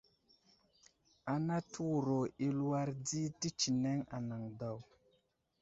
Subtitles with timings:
[1.33, 4.77] Ana təwuro i aluwar di tətsineŋ anaŋ daw.